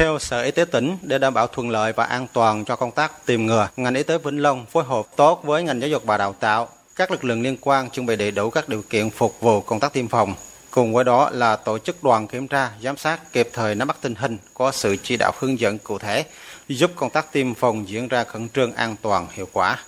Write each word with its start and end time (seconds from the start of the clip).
Theo 0.00 0.18
Sở 0.18 0.42
Y 0.42 0.50
tế 0.50 0.64
tỉnh, 0.64 0.96
để 1.02 1.18
đảm 1.18 1.34
bảo 1.34 1.46
thuận 1.46 1.70
lợi 1.70 1.92
và 1.92 2.04
an 2.04 2.26
toàn 2.32 2.64
cho 2.64 2.76
công 2.76 2.90
tác 2.90 3.26
tìm 3.26 3.46
ngừa, 3.46 3.68
ngành 3.76 3.94
y 3.94 4.02
tế 4.02 4.18
Vĩnh 4.18 4.42
Long 4.42 4.66
phối 4.66 4.84
hợp 4.84 5.06
tốt 5.16 5.44
với 5.44 5.62
ngành 5.62 5.80
giáo 5.80 5.88
dục 5.88 6.04
và 6.04 6.16
đào 6.16 6.34
tạo, 6.40 6.68
các 6.96 7.10
lực 7.10 7.24
lượng 7.24 7.42
liên 7.42 7.56
quan 7.60 7.90
chuẩn 7.90 8.06
bị 8.06 8.16
đầy 8.16 8.30
đủ 8.30 8.50
các 8.50 8.68
điều 8.68 8.82
kiện 8.82 9.10
phục 9.10 9.40
vụ 9.40 9.60
công 9.60 9.80
tác 9.80 9.92
tiêm 9.92 10.08
phòng. 10.08 10.34
Cùng 10.70 10.92
với 10.92 11.04
đó 11.04 11.30
là 11.32 11.56
tổ 11.56 11.78
chức 11.78 12.04
đoàn 12.04 12.26
kiểm 12.26 12.48
tra, 12.48 12.70
giám 12.82 12.96
sát 12.96 13.32
kịp 13.32 13.50
thời 13.52 13.74
nắm 13.74 13.88
bắt 13.88 13.96
tình 14.00 14.14
hình, 14.14 14.38
có 14.54 14.72
sự 14.72 14.96
chỉ 15.02 15.16
đạo 15.16 15.32
hướng 15.38 15.60
dẫn 15.60 15.78
cụ 15.78 15.98
thể, 15.98 16.24
giúp 16.68 16.90
công 16.96 17.10
tác 17.10 17.32
tiêm 17.32 17.54
phòng 17.54 17.88
diễn 17.88 18.08
ra 18.08 18.24
khẩn 18.24 18.48
trương 18.48 18.72
an 18.72 18.96
toàn, 19.02 19.26
hiệu 19.32 19.48
quả. 19.52 19.78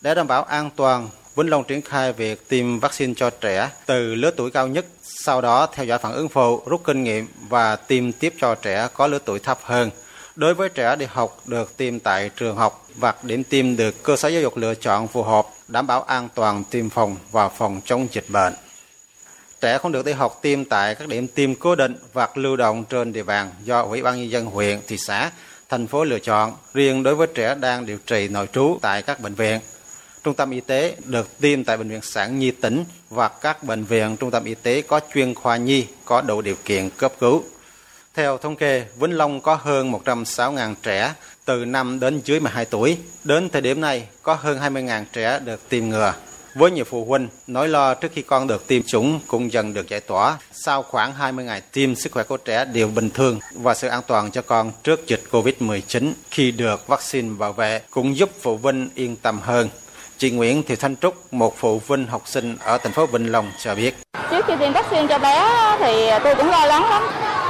Để 0.00 0.14
đảm 0.14 0.26
bảo 0.26 0.44
an 0.44 0.70
toàn, 0.76 1.08
Vĩnh 1.36 1.50
Long 1.50 1.64
triển 1.64 1.82
khai 1.82 2.12
việc 2.12 2.48
tiêm 2.48 2.78
vaccine 2.78 3.14
cho 3.16 3.30
trẻ 3.30 3.70
từ 3.86 4.14
lứa 4.14 4.30
tuổi 4.36 4.50
cao 4.50 4.68
nhất, 4.68 4.86
sau 5.02 5.40
đó 5.40 5.68
theo 5.74 5.86
dõi 5.86 5.98
phản 5.98 6.12
ứng 6.12 6.28
phụ, 6.28 6.62
rút 6.66 6.80
kinh 6.84 7.04
nghiệm 7.04 7.26
và 7.48 7.76
tiêm 7.76 8.12
tiếp 8.12 8.34
cho 8.40 8.54
trẻ 8.54 8.88
có 8.94 9.06
lứa 9.06 9.18
tuổi 9.24 9.38
thấp 9.38 9.58
hơn. 9.62 9.90
Đối 10.36 10.54
với 10.54 10.68
trẻ 10.68 10.96
đi 10.96 11.06
học 11.08 11.40
được 11.46 11.76
tiêm 11.76 11.98
tại 11.98 12.30
trường 12.36 12.56
học 12.56 12.86
và 12.94 13.14
điểm 13.22 13.44
tiêm 13.44 13.76
được 13.76 14.02
cơ 14.02 14.16
sở 14.16 14.28
giáo 14.28 14.42
dục 14.42 14.56
lựa 14.56 14.74
chọn 14.74 15.08
phù 15.08 15.22
hợp, 15.22 15.46
đảm 15.68 15.86
bảo 15.86 16.02
an 16.02 16.28
toàn 16.34 16.64
tiêm 16.70 16.90
phòng 16.90 17.16
và 17.32 17.48
phòng 17.48 17.80
chống 17.84 18.06
dịch 18.12 18.26
bệnh. 18.28 18.54
Trẻ 19.60 19.78
không 19.78 19.92
được 19.92 20.04
đi 20.04 20.12
học 20.12 20.38
tiêm 20.42 20.64
tại 20.64 20.94
các 20.94 21.08
điểm 21.08 21.28
tiêm 21.28 21.54
cố 21.54 21.74
định 21.74 21.96
hoặc 22.12 22.36
lưu 22.36 22.56
động 22.56 22.84
trên 22.84 23.12
địa 23.12 23.22
bàn 23.22 23.50
do 23.64 23.82
Ủy 23.82 24.02
ban 24.02 24.16
Nhân 24.16 24.30
dân 24.30 24.46
huyện, 24.46 24.80
thị 24.86 24.96
xã, 24.98 25.30
thành 25.68 25.86
phố 25.86 26.04
lựa 26.04 26.18
chọn. 26.18 26.52
Riêng 26.74 27.02
đối 27.02 27.14
với 27.14 27.26
trẻ 27.34 27.54
đang 27.60 27.86
điều 27.86 27.98
trị 28.06 28.28
nội 28.28 28.48
trú 28.52 28.78
tại 28.82 29.02
các 29.02 29.20
bệnh 29.20 29.34
viện, 29.34 29.60
trung 30.26 30.34
tâm 30.34 30.50
y 30.50 30.60
tế 30.60 30.96
được 31.04 31.40
tiêm 31.40 31.64
tại 31.64 31.76
bệnh 31.76 31.88
viện 31.88 32.02
sản 32.02 32.38
nhi 32.38 32.50
tỉnh 32.50 32.84
và 33.10 33.28
các 33.28 33.62
bệnh 33.62 33.84
viện 33.84 34.16
trung 34.16 34.30
tâm 34.30 34.44
y 34.44 34.54
tế 34.54 34.82
có 34.82 35.00
chuyên 35.14 35.34
khoa 35.34 35.56
nhi 35.56 35.86
có 36.04 36.20
đủ 36.20 36.40
điều 36.40 36.54
kiện 36.64 36.90
cấp 36.90 37.12
cứu. 37.20 37.44
Theo 38.14 38.38
thống 38.38 38.56
kê, 38.56 38.84
Vĩnh 39.00 39.16
Long 39.16 39.40
có 39.40 39.54
hơn 39.54 39.92
106.000 39.92 40.74
trẻ 40.82 41.14
từ 41.44 41.64
5 41.64 42.00
đến 42.00 42.20
dưới 42.24 42.40
12 42.40 42.64
tuổi. 42.64 42.98
Đến 43.24 43.48
thời 43.48 43.62
điểm 43.62 43.80
này, 43.80 44.08
có 44.22 44.34
hơn 44.34 44.58
20.000 44.58 45.04
trẻ 45.12 45.38
được 45.44 45.68
tiêm 45.68 45.88
ngừa. 45.88 46.14
Với 46.54 46.70
nhiều 46.70 46.84
phụ 46.84 47.04
huynh, 47.04 47.28
nỗi 47.46 47.68
lo 47.68 47.94
trước 47.94 48.12
khi 48.14 48.22
con 48.22 48.46
được 48.46 48.66
tiêm 48.66 48.82
chủng 48.82 49.20
cũng 49.26 49.52
dần 49.52 49.74
được 49.74 49.88
giải 49.88 50.00
tỏa. 50.00 50.38
Sau 50.52 50.82
khoảng 50.82 51.14
20 51.14 51.44
ngày 51.44 51.60
tiêm, 51.72 51.94
sức 51.94 52.12
khỏe 52.12 52.24
của 52.24 52.36
trẻ 52.36 52.64
đều 52.64 52.88
bình 52.88 53.10
thường 53.10 53.40
và 53.52 53.74
sự 53.74 53.88
an 53.88 54.02
toàn 54.06 54.30
cho 54.30 54.42
con 54.42 54.72
trước 54.84 55.06
dịch 55.06 55.22
COVID-19 55.30 56.12
khi 56.30 56.50
được 56.50 56.86
vaccine 56.86 57.34
bảo 57.38 57.52
vệ 57.52 57.80
cũng 57.90 58.16
giúp 58.16 58.30
phụ 58.40 58.58
huynh 58.62 58.88
yên 58.94 59.16
tâm 59.16 59.40
hơn. 59.42 59.68
Chị 60.18 60.30
Nguyễn 60.30 60.62
Thị 60.62 60.76
Thanh 60.76 60.96
Trúc, 60.96 61.32
một 61.34 61.56
phụ 61.58 61.80
huynh 61.88 62.06
học 62.06 62.22
sinh 62.24 62.56
ở 62.64 62.78
thành 62.78 62.92
phố 62.92 63.06
Vĩnh 63.06 63.32
Long 63.32 63.52
cho 63.58 63.74
biết. 63.74 63.96
Trước 64.30 64.46
khi 64.46 64.52
tiêm 64.60 64.72
vaccine 64.72 65.06
cho 65.08 65.18
bé 65.18 65.48
thì 65.78 66.10
tôi 66.24 66.34
cũng 66.34 66.50
lo 66.50 66.66
lắng 66.66 66.90
lắm. 66.90 67.02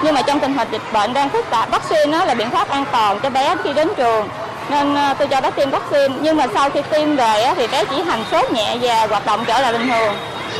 Nhưng 0.04 0.14
mà 0.14 0.22
trong 0.22 0.40
tình 0.40 0.54
hình 0.54 0.68
dịch 0.72 0.82
bệnh 0.92 1.12
đang 1.12 1.30
phức 1.30 1.44
tạp, 1.50 1.70
vaccine 1.70 2.06
nó 2.06 2.24
là 2.24 2.34
biện 2.34 2.50
pháp 2.50 2.68
an 2.68 2.84
toàn 2.92 3.20
cho 3.22 3.30
bé 3.30 3.56
khi 3.64 3.72
đến 3.72 3.88
trường 3.96 4.28
nên 4.70 4.94
à, 4.94 5.14
tôi 5.14 5.28
cho 5.28 5.40
bé 5.40 5.50
tiêm 5.50 5.70
vaccine 5.70 6.14
nhưng 6.20 6.36
mà 6.36 6.46
sau 6.54 6.70
khi 6.70 6.80
tiêm 6.90 7.16
về 7.16 7.52
thì 7.56 7.66
bé 7.66 7.84
chỉ 7.84 8.02
hành 8.02 8.24
sốt 8.30 8.52
nhẹ 8.52 8.78
và 8.80 9.06
hoạt 9.06 9.26
động 9.26 9.44
trở 9.46 9.60
lại 9.60 9.72
bình 9.72 9.88
thường 9.88 10.14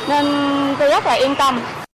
nên 0.09 0.27
tôi 0.79 0.91
rất 0.91 1.07
là 1.07 1.13
yên 1.13 1.35
tâm 1.35 1.61